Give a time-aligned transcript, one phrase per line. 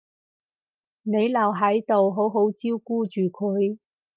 [1.03, 3.77] 你留喺度好好照顧住佢